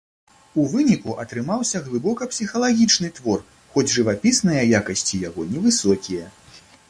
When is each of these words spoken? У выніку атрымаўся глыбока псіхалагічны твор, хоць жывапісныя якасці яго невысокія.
У 0.61 0.63
выніку 0.69 1.11
атрымаўся 1.23 1.81
глыбока 1.89 2.23
псіхалагічны 2.31 3.11
твор, 3.19 3.39
хоць 3.75 3.87
жывапісныя 3.97 4.63
якасці 4.81 5.23
яго 5.29 5.41
невысокія. 5.53 6.25